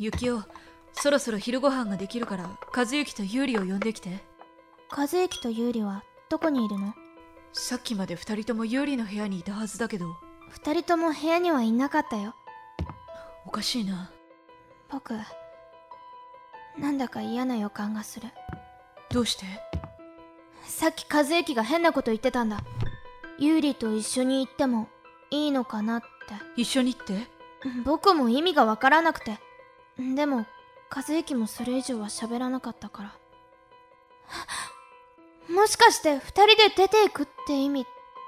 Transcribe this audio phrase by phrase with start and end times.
[0.00, 0.40] ユキオ
[0.94, 4.24] そろそろ昼ご飯ができるから和幸とユーリを呼んできて。
[4.90, 6.94] 和幸と優里はどこにいるの？
[7.52, 10.16] さっきまで二人ともユーリの部屋にいたはずだけど。
[10.48, 12.34] 二人とも部屋にはいなかったよ。
[13.44, 14.10] おかしいな。
[14.90, 15.12] 僕
[16.78, 18.28] なんだか嫌な予感がする。
[19.10, 19.44] どうして？
[20.62, 22.62] さっき和幸が変なこと言ってたんだ。
[23.38, 24.88] 優里と一緒に行っても
[25.30, 26.06] いいのかなって。
[26.56, 27.28] 一緒に行って？
[27.84, 29.38] 僕も意味がわからなくて
[30.14, 30.46] でも
[30.94, 33.14] 和幸もそれ以上は喋らなかったから。
[35.54, 37.86] もしかして二人で出ていくって意味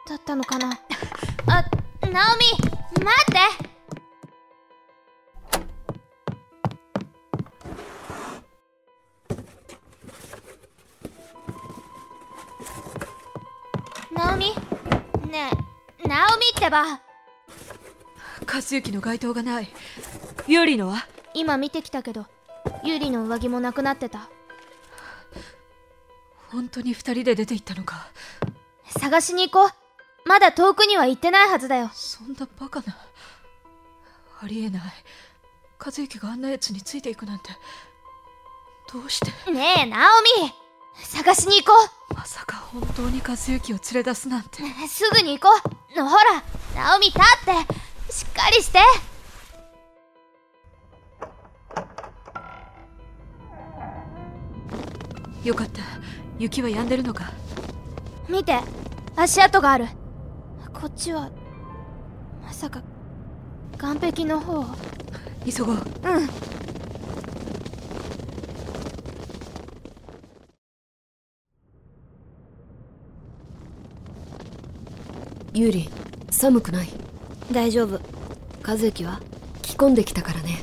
[0.08, 0.70] だったのかな？
[1.48, 1.64] あ
[2.06, 2.44] ナオミ
[3.02, 3.24] 待っ
[3.58, 3.72] て！
[14.12, 14.52] ナオミ
[15.30, 15.50] ね
[16.04, 17.00] えナオミってば。
[18.52, 19.68] 和幸の街灯がない。
[20.46, 21.06] ユーリのは？
[21.34, 22.26] 今見てきたけど
[22.84, 24.28] ユーリの上着もなくなってた。
[26.50, 28.08] 本当に二人で出て行ったのか。
[28.86, 29.72] 探しに行こ
[30.24, 30.28] う。
[30.28, 31.90] まだ遠くには行ってないはずだよ。
[31.94, 32.96] そんなバカな。
[34.40, 34.82] ありえない。
[35.84, 37.50] 和幸があんな奴についていくなんて。
[38.92, 39.50] どうして？
[39.50, 40.52] ねえナオミ。
[41.02, 44.62] 探しに行こまさか本当に和幸を連れ出すなんて。
[44.62, 45.60] うすぐに行こ
[45.96, 46.02] う。
[46.02, 46.42] ほら
[46.76, 47.22] ナオミ立っ
[47.66, 48.12] て。
[48.12, 48.78] しっかりして
[55.44, 55.82] よかった。
[56.38, 57.32] 雪は止んでるのか？
[58.28, 58.58] 見て。
[59.16, 59.86] 足跡がある。
[60.72, 61.30] こっちは
[62.42, 62.82] まさか
[63.78, 64.64] 岸壁の方
[65.44, 65.76] 急ごう。
[65.76, 65.82] うん。
[75.54, 75.90] ユーリ
[76.30, 76.88] 寒くない？
[77.52, 78.00] 大丈夫。
[78.66, 79.20] 和幸は？
[79.60, 80.62] 着込んできたからね。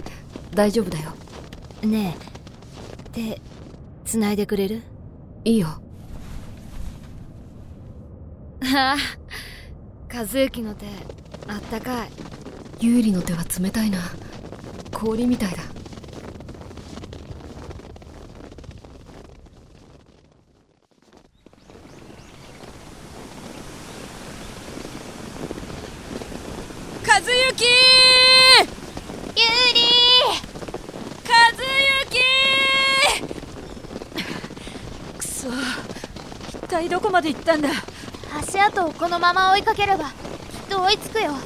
[0.54, 1.12] 大丈夫だよ。
[1.84, 2.18] ね
[3.16, 3.36] え。
[3.38, 3.42] 手
[4.10, 4.82] 繋いでくれる？
[5.46, 5.68] いいよ。
[8.64, 8.98] ああ
[10.12, 10.88] 和幸の手
[11.48, 12.10] あったかい。
[12.80, 14.00] ユーリの手は冷たいな。
[14.92, 15.58] 氷みたいだ。
[27.08, 28.66] 和幸ユー
[29.76, 29.82] リ
[31.28, 31.60] 和幸
[35.18, 35.50] くそ
[36.50, 37.70] 一体どこまで行ったんだ？
[38.40, 40.14] 足跡をこのまま追いかければきっ
[40.70, 41.32] と追いつくよ。
[41.32, 41.44] 和幸！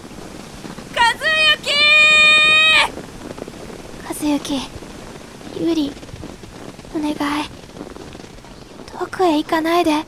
[4.07, 4.55] 和幸
[5.59, 5.91] ユーリ
[6.95, 7.16] お願い。
[8.91, 10.05] 遠くへ行かないで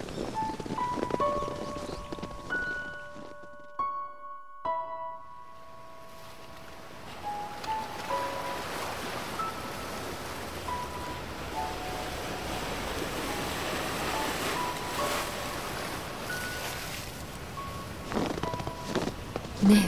[19.68, 19.84] ね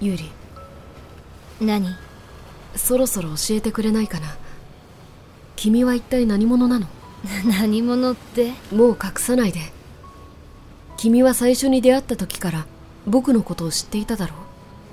[0.00, 0.04] え。
[0.04, 0.30] ユーリ。
[1.60, 1.96] 何？
[2.76, 4.36] そろそろ教えてくれないかな。
[5.56, 6.86] 君は一体何者なの？
[7.46, 8.52] 何者って？
[8.72, 9.60] もう隠さないで。
[10.96, 12.66] 君は最初に出会った時から
[13.06, 14.34] 僕のことを知っていただろ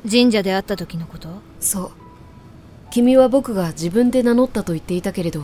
[0.06, 0.10] う？
[0.10, 1.30] 神社で会った時のこと？
[1.60, 1.92] そう。
[2.92, 5.44] 君は僕が自分で名乗ったと言っていたけれど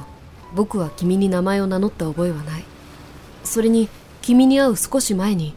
[0.53, 2.64] 僕は君に名前を名乗った覚えはない。
[3.44, 3.90] それに
[4.22, 5.56] 君に会う少し前に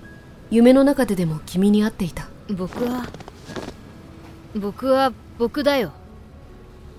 [0.51, 3.06] 夢の中ででも君に会っていた僕は
[4.56, 5.93] 僕は僕だよ。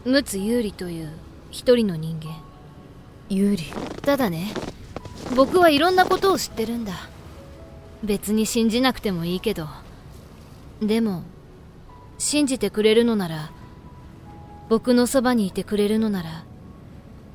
[0.06, 1.12] 陸奥優里という
[1.51, 2.35] 一人の人間。
[3.29, 3.66] 有利。
[4.01, 4.53] ただね
[5.35, 6.94] 僕はいろんなことを知ってるんだ。
[8.03, 9.67] 別に信じなくてもいいけど。
[10.81, 11.23] でも
[12.17, 13.51] 信じてくれるのなら
[14.69, 16.44] 僕のそばにいてくれるのなら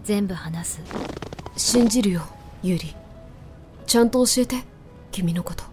[0.05, 0.81] 全部話す。
[1.57, 2.23] 信じるよ
[2.63, 2.95] 有利。
[3.87, 4.65] ちゃんと教えて
[5.13, 5.65] 君のこと。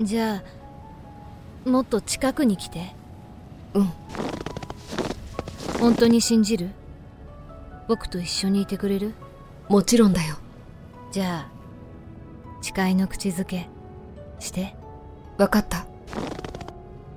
[0.00, 0.63] じゃあ
[1.64, 2.94] もっと近くに来て。
[3.74, 3.92] うん。
[5.80, 6.70] 本当に信じる？
[7.88, 9.14] 僕と一緒にいてくれる？
[9.68, 10.36] もちろんだよ。
[11.10, 13.68] じゃあ誓いの口づけ
[14.38, 14.74] して。
[15.36, 15.86] 分かった。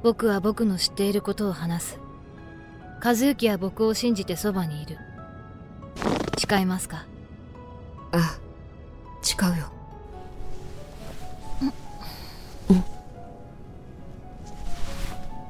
[0.03, 1.99] 僕は僕の知っていることを話す。
[3.03, 4.97] 和幸は僕を信じてそばにいる。
[6.37, 7.05] 誓いますか？
[8.11, 8.39] ああ
[9.21, 9.71] 誓うよ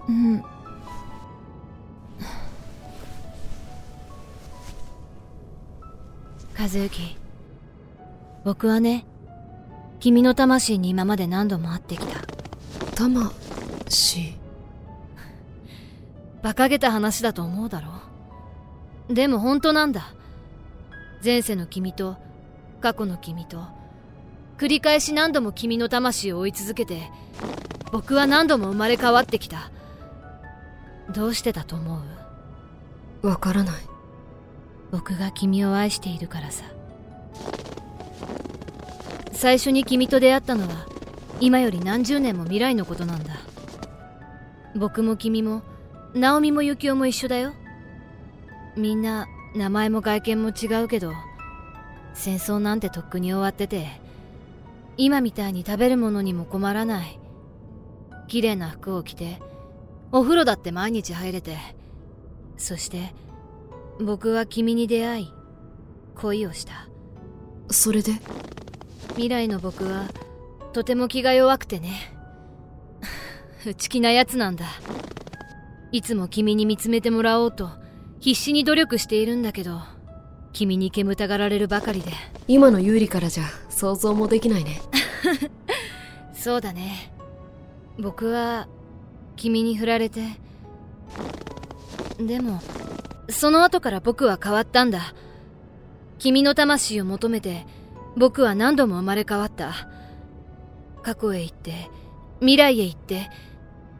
[0.07, 0.43] うん。
[6.57, 7.17] 和幸
[8.43, 9.05] 僕はね
[9.99, 12.21] 君の魂に今まで何度も会ってきた。
[12.95, 14.35] 魂？
[16.41, 19.13] 馬鹿げた話だと思うだろ？
[19.13, 20.13] でも本当なんだ。
[21.23, 22.15] 前世の君と
[22.79, 23.63] 過去の君と
[24.57, 27.09] 繰り返し何度も君の魂を追い続けて
[27.91, 29.71] 僕は何度も生まれ変わってきた
[31.13, 32.01] どうしてだと思
[33.23, 33.27] う？
[33.27, 33.75] わからない。
[34.91, 36.63] 僕が君を愛しているからさ。
[39.33, 40.87] 最初に君と出会ったのは
[41.39, 43.35] 今より何十年も未来のことなんだ。
[44.75, 45.61] 僕も君も
[46.13, 47.53] ナオミもユキオも一緒だよ。
[48.75, 51.13] みんな名前も外見も違うけど
[52.13, 53.87] 戦争なんてとっくに終わってて
[54.97, 57.19] 今みたいに食べるものにも困らない。
[58.27, 59.41] 綺麗な服を着て
[60.11, 61.57] お風呂だって毎日入れて。
[62.57, 63.13] そして
[63.99, 65.33] 僕は君に出会い
[66.15, 66.87] 恋をした。
[67.69, 68.13] それで？
[69.09, 70.05] 未来の僕は
[70.73, 72.13] とても気が弱くてね。
[73.65, 74.65] 内気なやつなんだ。
[75.91, 77.69] いつも君に見つめてもらおうと
[78.19, 79.79] 必死に努力しているんだけど
[80.51, 82.11] 君に煙たがられるばかりで。
[82.47, 84.81] 今の有利からじゃ想像もできないね。
[86.33, 87.11] そうだね。
[87.99, 88.67] 僕は
[89.37, 90.21] 君に振られて。
[92.19, 92.59] でも
[93.29, 95.13] その後から僕は変わったんだ。
[96.19, 97.65] 君の魂を求めて
[98.17, 99.87] 僕は何度も生まれ変わった。
[101.03, 101.89] 過去へ行って
[102.39, 103.29] 未来へ行って。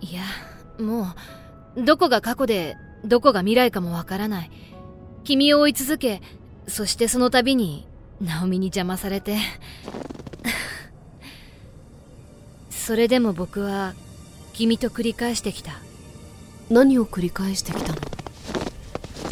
[0.02, 0.24] いや
[0.84, 1.14] も
[1.76, 2.76] うどこが過去で
[3.06, 4.52] どこが未来かもわからない。
[5.24, 6.22] 君を追い続け
[6.68, 7.88] そしてその度に
[8.20, 9.38] ナオミに邪魔されて。
[12.72, 13.94] それでも僕は
[14.58, 15.74] 君と繰り返してきた。
[16.68, 18.00] 何を繰り返してきたの？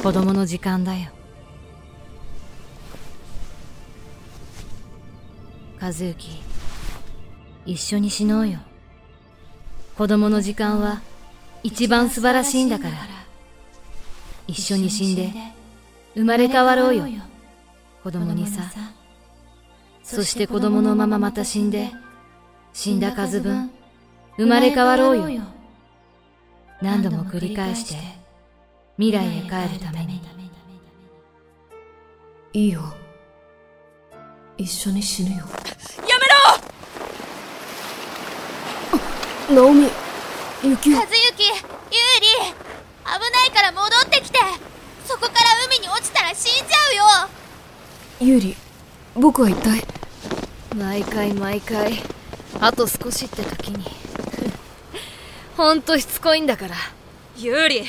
[0.04, 1.10] 子供の時間だよ。
[5.82, 6.16] 和幸
[7.66, 8.60] 一緒に死のうよ。
[9.98, 11.02] 子供の時間は
[11.64, 12.92] 一番素晴らしいんだから。
[14.48, 15.34] 一緒に死んで
[16.14, 17.04] 生まれ変わろうよ。
[18.04, 18.62] 子供にさ
[20.04, 21.92] そして子供のまままた死んで
[22.74, 23.72] 死んだ数分
[24.38, 25.42] 生まれ変わろうよ。
[26.82, 27.96] 何度も繰り返して
[28.98, 30.22] 未来へ帰るために。
[32.54, 32.82] いいよ。
[34.58, 35.38] 一緒に死ぬよ。
[35.38, 35.44] や
[39.50, 39.56] めろ！
[39.56, 39.90] ナオミ
[40.64, 42.28] ユキ和幸ユーリ
[43.04, 44.40] 危ないから戻ってきて。
[45.06, 45.34] そこから
[45.68, 46.78] 海に落ちたら死んじゃ
[48.24, 48.28] うよ。
[48.28, 48.56] ユーリ
[49.16, 49.84] 僕は一体？
[50.76, 52.02] 毎回毎回
[52.60, 53.86] あと少しって時に
[55.58, 56.76] ほんとしつこいんだから。
[57.38, 57.84] ユーリ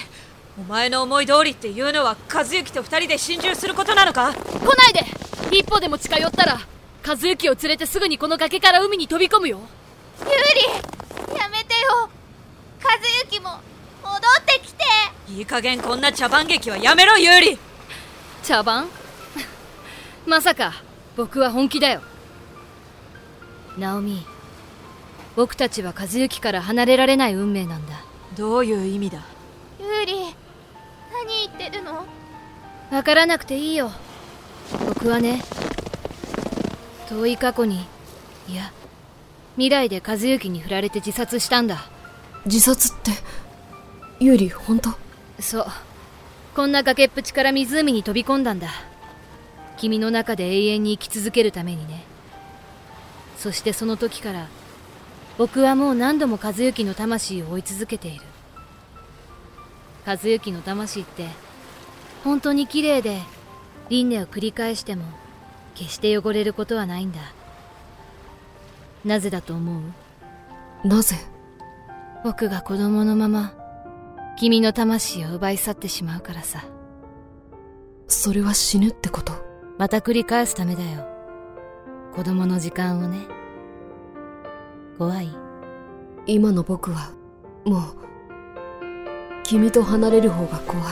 [0.58, 4.32] お前の思い通りっていうのは和幸と二人で心中することなのか？
[4.32, 5.04] 来ないで。
[5.58, 6.58] 一歩でも近寄ったら
[7.06, 9.60] 和幸を連れてすぐにこの崖から海に飛び込むよ。
[10.20, 10.28] ユー
[11.32, 12.08] リやめてよ。
[12.82, 12.90] 和
[13.30, 13.60] 幸も
[14.02, 14.84] 戻ってきて。
[15.28, 17.58] いい加減こんな茶番劇はやめろユーリ。
[18.42, 18.88] 茶番？
[20.26, 20.72] まさか
[21.16, 22.00] 僕は本気だよ。
[23.76, 24.24] ナオミ
[25.36, 27.92] 僕たちは和幸から離れられない運命なんだ。
[28.36, 29.20] どういう意味だ？
[29.78, 30.34] ユーリ何
[31.46, 32.06] 言ってるの？
[32.90, 33.90] わからなくていいよ。
[34.86, 35.42] 僕はね
[37.08, 37.86] 遠い過去に
[38.48, 38.72] いや
[39.54, 41.88] 未来で和幸に振られて自殺したんだ。
[42.46, 43.10] 自殺って
[44.18, 44.90] ユーリ本当？
[45.38, 45.66] そう。
[46.54, 48.70] こんな崖っぷちから湖に飛び込んだんだ。
[49.76, 52.04] 君の中で永遠に生き続けるためにね。
[53.36, 54.48] そしてその時から
[55.38, 58.24] 僕はもう何度も和幸の魂を追い続けている。
[60.06, 61.26] 和幸の魂って
[62.24, 63.20] 本当に綺麗で
[63.88, 65.04] 輪廻を繰り返しても
[65.74, 67.18] 決して汚れることはないんだ。
[69.04, 69.80] なぜだと思
[70.84, 70.88] う？
[70.88, 71.16] なぜ？
[72.24, 73.52] 僕が子供のまま
[74.38, 76.64] 君の魂を奪い去ってしまうからさ。
[78.08, 79.32] それは死ぬってこと？
[79.78, 81.06] また繰り返すためだよ。
[82.14, 83.18] 子供の時間をね
[84.98, 85.28] 怖い。
[86.26, 87.10] 今の僕は
[87.64, 87.82] もう
[89.44, 90.86] 君と離れる方が怖い。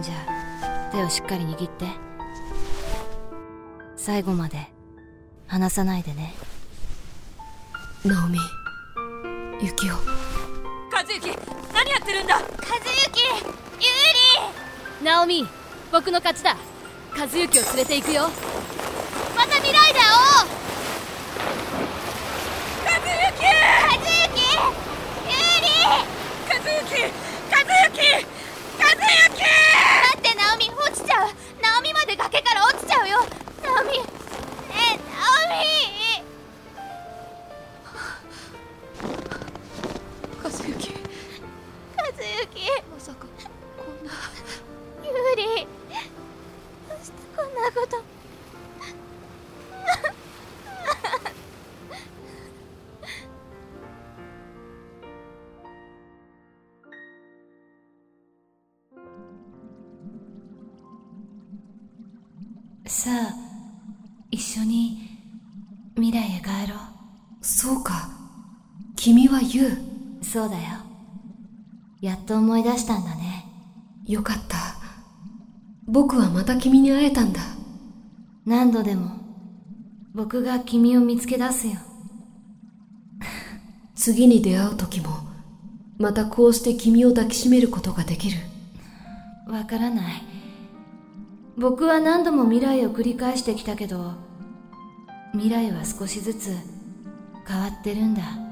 [0.00, 0.14] じゃ
[0.90, 1.86] あ手をしっかり握って。
[3.96, 4.72] 最後まで
[5.46, 6.34] 離さないでね。
[8.04, 8.38] ナオミ
[9.60, 9.94] ユキオ。
[9.94, 10.00] 和
[11.04, 11.20] 幸
[11.72, 12.34] 何やってるんだ？
[12.34, 13.52] 和幸ユー
[15.00, 15.04] リ。
[15.04, 15.46] ナオミ
[15.92, 16.56] 僕の勝ちだ。
[17.16, 18.28] 和幸を連れて行くよ。
[19.36, 20.06] また未来だよ
[22.84, 25.68] 和幸和幸ユーリ
[26.78, 27.27] 和
[70.38, 70.62] そうだよ。
[72.00, 73.44] やっと思い出したんだね。
[74.06, 74.56] よかった。
[75.88, 77.40] 僕はまた君に会えたんだ。
[78.46, 79.18] 何度でも。
[80.14, 81.74] 僕が君を見つけ出すよ。
[83.96, 85.08] 次に出会う時も
[85.98, 88.36] またこうして君を抱きしめることができる。
[89.48, 90.22] わからない。
[91.56, 94.12] 僕は何度も未来を繰り返してきたけど
[95.32, 96.56] 未来は少しずつ
[97.44, 98.47] 変わってるんだ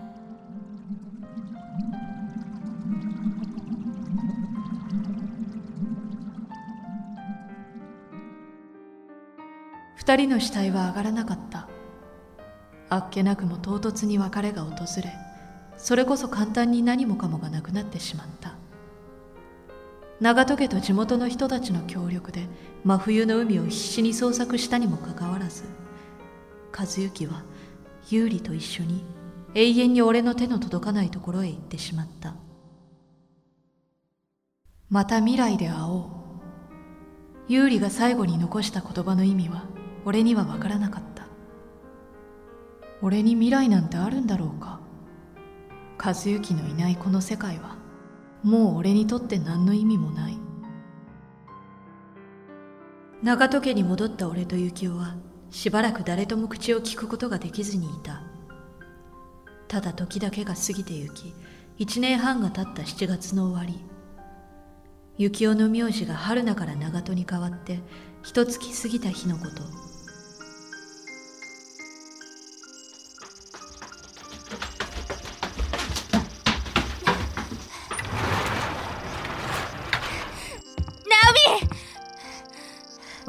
[10.07, 11.67] 二人の死体は上がらなかった。
[12.89, 14.71] あっけなくも唐突に別れが訪
[15.03, 15.13] れ
[15.77, 18.55] それこそ簡単に何もかもがなくなってしまった。
[20.21, 22.47] 長門家と地元の人たちの協力で
[22.85, 25.65] 真冬の海を必死に捜索したにもかかわらず
[26.73, 27.43] 和幸は
[28.09, 29.05] 優里と一緒に
[29.55, 32.37] 永遠に俺の手の届かないところへ行ってしまった。
[34.89, 36.11] また未来で会おう。
[37.49, 39.65] 優里が最後に残した言葉の意味は
[40.07, 41.27] 俺には分からなかった。
[43.03, 44.79] 俺に未来なんてあるんだろうか。
[46.03, 47.77] 和幸のいないこの世界は
[48.45, 50.39] もう俺にとって何の意味もない。
[53.21, 55.17] 長門家に戻った俺と幸男は
[55.51, 58.23] しばらく誰とも口を聞くことができずにいた。
[59.67, 61.35] ただ時だけが過ぎてゆき
[61.79, 63.65] 一年半が経った7月の終わ
[65.19, 67.81] り幸男の名字が春菜から長門に変わって
[68.23, 69.96] 一月過ぎた日のこと。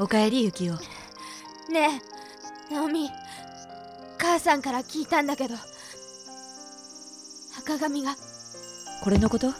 [0.00, 2.00] おかえりゆきおね
[2.70, 3.10] えナオミ
[4.16, 5.56] 母さんから聞いたんだけど。
[7.58, 8.14] 赤髪が。
[9.02, 9.50] これのこと？
[9.50, 9.56] 本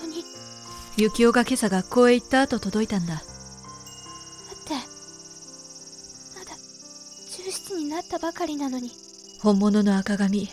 [0.00, 0.24] 当に。
[0.96, 3.16] ゆきおが今朝学校へ行った後届いたんだ。
[3.16, 4.74] だって
[6.38, 8.92] まだ17になったばかりなのに。
[9.42, 10.48] 本物の赤髪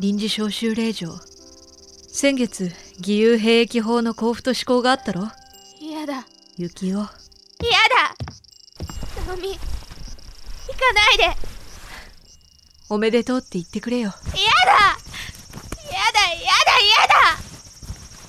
[0.00, 1.18] 臨時召集令状。
[2.10, 5.20] 先月義勇兵役法の交付と施行があったろ？
[5.20, 5.37] 嫌
[6.58, 7.06] だゆきお嫌だ。
[9.26, 11.36] ナオミ行かないで。
[12.88, 14.12] おめでとうって言ってくれよ。
[14.34, 14.98] 嫌だ。
[15.84, 17.14] 嫌だ嫌だ嫌だ。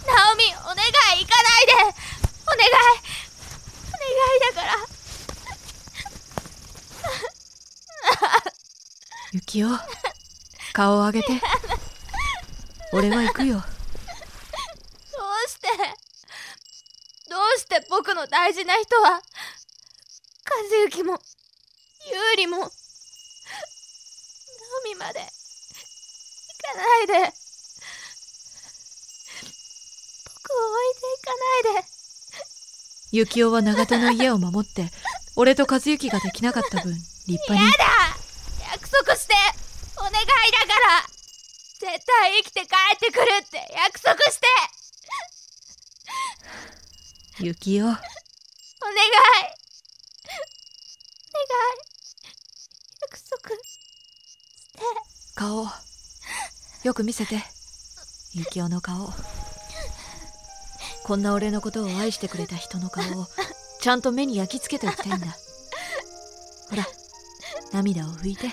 [0.05, 1.74] ナオミお願い行かないで。
[1.74, 2.69] お願い。
[3.88, 4.74] お願いだから。
[9.33, 9.69] ゆきお
[10.74, 11.41] 顔を上げて。
[12.93, 13.63] 俺は行くよどう
[15.48, 15.67] して
[17.29, 19.21] どうして僕の大事な人は和
[20.91, 21.19] 幸も
[22.05, 22.69] 優里もナオ
[24.86, 25.25] ミまで行
[26.62, 27.13] かないで。
[30.25, 31.88] 僕を置いていかないで。
[33.12, 34.91] ゆきおは長門の家を守って
[35.36, 37.59] 俺と和幸ができなかった分立派に。
[37.59, 37.86] やだ！
[38.71, 39.33] 約束して
[39.98, 40.25] お願いだ
[40.67, 41.03] から。
[41.79, 44.48] 絶対生きて帰ってくるって約束して。
[47.41, 48.00] ゆきおお願い
[48.81, 49.05] お願い
[53.01, 53.79] 約束し
[54.74, 54.81] て
[55.39, 55.65] 顔。
[56.84, 57.41] よく見せて。
[58.34, 59.08] ゆきおの顔。
[61.05, 63.25] こんな俺のことを愛してくれた人の顔を
[63.79, 65.27] ちゃんと目に焼き付けておきたいんだ。
[66.69, 66.86] ほら
[67.72, 68.50] 涙を拭いて。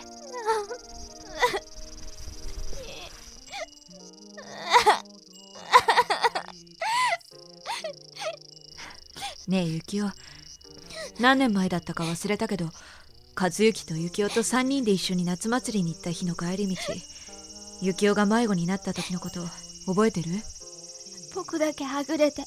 [9.49, 10.11] ねえゆきお
[11.19, 12.71] 何年前だったか忘れたけど
[13.39, 16.77] 和幸と幸男と3人で一緒に夏祭りに行った日の帰り道。
[17.83, 19.43] 幸男が迷子になった時のこと
[19.87, 20.31] 覚えてる？
[21.35, 22.45] 僕だけはぐれて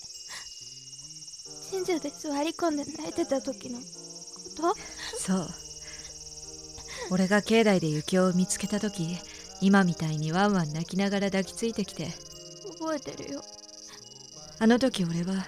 [1.71, 3.85] 神社で座り込んで泣いてた時のこ
[4.57, 4.75] と？
[5.19, 5.47] そう。
[7.11, 9.15] 俺が境内で幸男を見つけた時
[9.61, 12.07] 今みたいにワンワン泣きながら抱きついてきて。
[12.79, 13.43] 覚えてるよ。
[14.59, 15.45] あの時俺は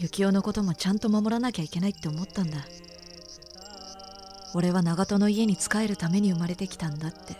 [0.00, 2.58] 幸男のこともちゃんと守らなきゃいけないって思ったんだ
[4.54, 7.36] 俺は長門の家に仕えるために生まれてきたんだって。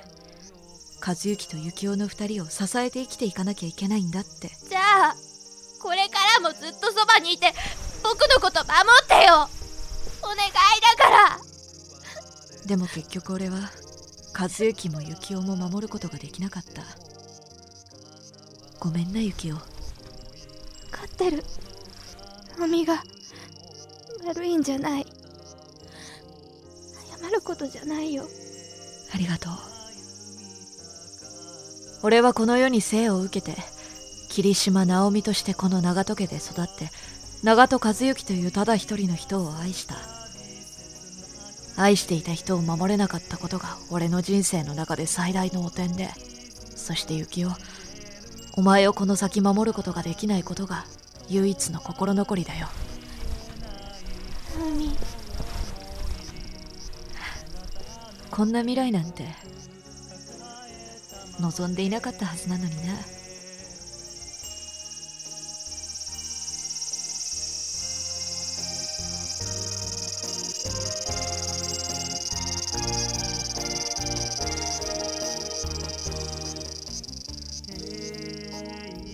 [1.05, 4.51] 和幸と幸男の二人を支えて生きていかなきゃいけないんだって。
[4.69, 5.17] じゃあ
[5.81, 7.53] これからもずっとそばにいて
[8.03, 9.49] 僕のこと守ってよ。
[10.23, 10.39] お願い
[10.97, 11.39] だから。
[12.67, 13.71] でも結局俺は
[14.39, 16.83] 和幸も幸男も守ることができなかった。
[18.81, 19.61] ごめんな幸男。
[19.61, 21.45] 分かってる。
[22.59, 23.03] ナオミが
[24.27, 25.07] 悪いんじゃない
[27.21, 28.25] 謝ることじゃないよ。
[29.15, 29.53] ありがとう。
[32.03, 33.61] 俺はこの世に生を受けて
[34.29, 36.91] 霧島直美としてこの長門家で育って
[37.43, 39.97] 長門和幸というただ一人の人を愛した。
[41.77, 46.09] 愛していた人を守れなかったことが俺の人生の中で最大の汚点で
[46.75, 47.57] そして幸男
[48.57, 50.85] お前をこの先守ることができないことが
[51.29, 52.67] 唯一の心残りだよ。
[58.39, 59.25] こんな未来なんて
[61.41, 62.95] 望んでいなかったはずなのにな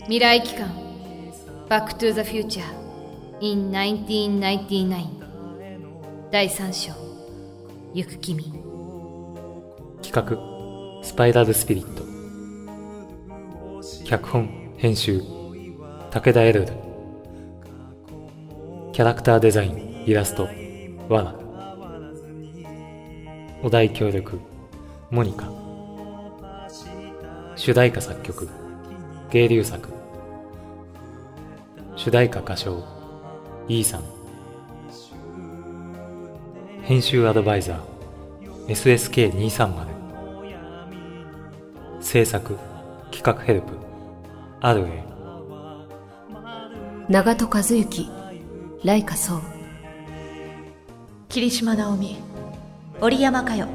[0.03, 0.71] 未来機関
[1.71, 2.67] バックトゥザフューチャー
[3.41, 5.07] in 1999
[6.31, 6.93] 第3章
[7.95, 8.74] 行く君。
[10.15, 10.39] 画。
[11.03, 12.05] スパイラルスピリット。
[14.05, 15.21] 脚本編集。
[16.13, 16.73] 武田エルル
[18.93, 20.49] キャラクターデザインイラスト。
[21.09, 21.35] ワナ
[23.65, 24.39] お題協力
[25.11, 25.51] モニカ。
[27.57, 28.49] 主題歌作曲
[29.31, 29.89] 芸流作。
[31.97, 32.85] 主題歌歌唱
[33.67, 34.05] E さん。
[36.83, 37.95] 編集アドバイザー
[38.69, 39.94] SSK230
[42.15, 42.57] 制作
[43.11, 43.77] 企画ヘルプ
[44.61, 45.03] アルエ
[47.09, 48.09] 長戸和幸
[48.85, 49.41] 来花荘
[51.29, 52.17] 霧島直美
[53.01, 53.69] 織山佳代。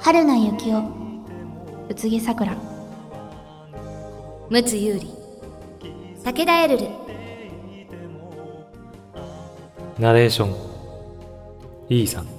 [0.00, 0.92] 春名幸男
[1.88, 2.54] 宇津木さくら。
[4.50, 5.06] 陸奥優里。
[6.22, 6.88] 武田エルル。
[9.98, 10.54] ナレーション
[11.88, 12.37] E さん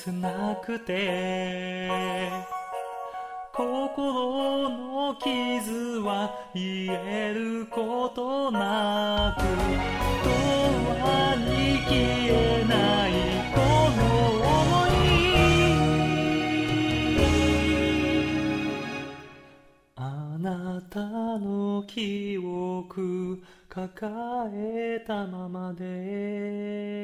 [0.00, 2.30] 切なくて
[3.52, 10.30] 心の傷は癒えることなく永
[11.04, 11.92] 遠に消
[12.32, 13.10] えない
[13.52, 13.60] こ
[13.98, 14.00] の
[14.40, 14.98] 想い。
[19.96, 19.98] あ
[20.40, 20.96] なた
[21.38, 24.10] の記憶抱
[24.54, 27.00] えたままで。